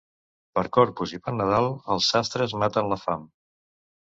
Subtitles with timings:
[0.59, 3.29] Per Corpus i per Nadal els sastres maten la fam.